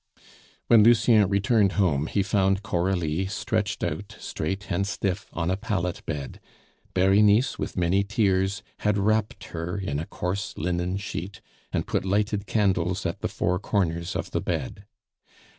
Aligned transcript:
When 0.65 0.81
Lucien 0.81 1.29
returned 1.29 1.73
home, 1.73 2.07
he 2.07 2.23
found 2.23 2.63
Coralie 2.63 3.27
stretched 3.27 3.83
out 3.83 4.15
straight 4.19 4.71
and 4.71 4.87
stiff 4.87 5.29
on 5.31 5.51
a 5.51 5.55
pallet 5.55 6.01
bed; 6.07 6.39
Berenice, 6.95 7.59
with 7.59 7.77
many 7.77 8.03
tears, 8.03 8.63
had 8.79 8.97
wrapped 8.97 9.43
her 9.53 9.77
in 9.77 9.99
a 9.99 10.07
coarse 10.07 10.57
linen 10.57 10.97
sheet, 10.97 11.39
and 11.71 11.85
put 11.85 12.03
lighted 12.03 12.47
candles 12.47 13.05
at 13.05 13.19
the 13.21 13.27
four 13.27 13.59
corners 13.59 14.15
of 14.15 14.31
the 14.31 14.41
bed. 14.41 14.85